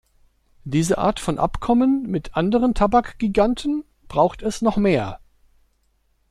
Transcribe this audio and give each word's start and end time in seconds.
Dieser 0.63 0.97
Art 0.97 1.19
von 1.19 1.37
Abkommen 1.37 2.07
mit 2.09 2.35
anderen 2.35 2.73
Tabakgiganten 2.73 3.83
braucht 4.07 4.41
es 4.41 4.63
noch 4.63 4.77
mehr. 4.77 5.19